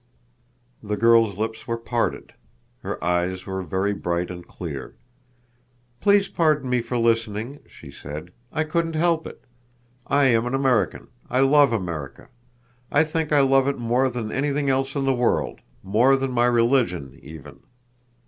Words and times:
The 0.81 0.97
girl's 0.97 1.37
lips 1.37 1.67
were 1.67 1.77
parted. 1.77 2.33
Her 2.81 3.03
eyes 3.03 3.45
were 3.45 3.61
very 3.61 3.93
bright 3.93 4.31
and 4.31 4.47
clear. 4.47 4.95
"Please 5.99 6.27
pardon 6.27 6.71
me 6.71 6.81
for 6.81 6.97
listening," 6.97 7.59
she 7.67 7.91
said. 7.91 8.31
"I 8.51 8.63
couldn't 8.63 8.95
help 8.95 9.27
it. 9.27 9.43
I 10.07 10.23
am 10.23 10.47
an 10.47 10.55
American. 10.55 11.09
I 11.29 11.41
love 11.41 11.71
America. 11.71 12.29
I 12.91 13.03
think 13.03 13.31
I 13.31 13.41
love 13.41 13.67
it 13.67 13.77
more 13.77 14.09
than 14.09 14.31
anything 14.31 14.71
else 14.71 14.95
in 14.95 15.05
the 15.05 15.13
world—more 15.13 16.15
than 16.15 16.31
my 16.31 16.45
religion, 16.47 17.19
even. 17.21 17.59